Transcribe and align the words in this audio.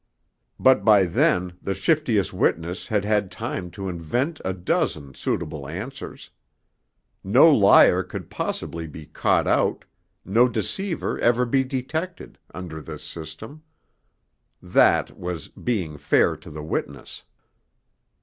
But 0.59 0.83
by 0.83 1.03
then 1.05 1.59
the 1.61 1.75
shiftiest 1.75 2.33
witness 2.33 2.87
had 2.87 3.05
had 3.05 3.29
time 3.29 3.69
to 3.77 3.87
invent 3.87 4.41
a 4.43 4.51
dozen 4.51 5.13
suitable 5.13 5.67
answers. 5.67 6.31
No 7.23 7.53
liar 7.53 8.01
could 8.01 8.31
possibly 8.31 8.87
be 8.87 9.05
caught 9.05 9.45
out 9.45 9.85
no 10.25 10.47
deceiver 10.49 11.19
ever 11.19 11.45
be 11.45 11.63
detected 11.63 12.39
under 12.51 12.81
this 12.81 13.03
system. 13.03 13.61
That 14.59 15.19
was 15.19 15.49
'being 15.49 15.99
fair 15.99 16.35
to 16.35 16.49
the 16.49 16.63
witness.' 16.63 17.21